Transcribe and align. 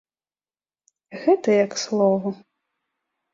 Гэта 1.25 1.49
я 1.59 1.65
к 1.75 1.83
слову. 1.83 2.29